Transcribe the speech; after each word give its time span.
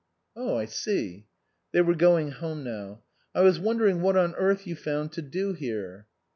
"Oh, 0.35 0.57
I 0.57 0.65
see." 0.65 1.27
(They 1.73 1.81
were 1.81 1.93
going 1.93 2.31
home 2.31 2.63
now.)" 2.63 3.03
I 3.35 3.41
was 3.41 3.59
wondering 3.59 4.01
what 4.01 4.17
on 4.17 4.33
earth 4.33 4.65
you 4.65 4.75
found 4.75 5.11
to 5.11 5.21
do 5.21 5.53
here." 5.53 6.07